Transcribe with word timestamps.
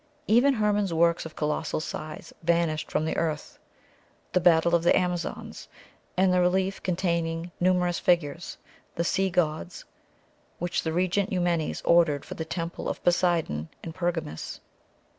Even 0.25 0.55
Hermon's 0.55 0.91
works 0.91 1.27
of 1.27 1.35
colossal 1.35 1.79
size 1.79 2.33
vanished 2.41 2.89
from 2.89 3.05
the 3.05 3.15
earth: 3.17 3.59
the 4.33 4.39
Battle 4.39 4.73
of 4.73 4.81
the 4.81 4.97
Amazons 4.97 5.67
and 6.17 6.33
the 6.33 6.41
relief 6.41 6.81
containing 6.81 7.51
numerous 7.59 7.99
figures: 7.99 8.57
the 8.95 9.03
Sea 9.03 9.29
Gods, 9.29 9.85
which 10.57 10.81
the 10.81 10.91
Regent 10.91 11.31
Eumenes 11.31 11.83
ordered 11.85 12.25
for 12.25 12.33
the 12.33 12.43
Temple 12.45 12.89
of 12.89 13.03
Poseidon 13.03 13.69
in 13.83 13.93
Pergamus. 13.93 14.59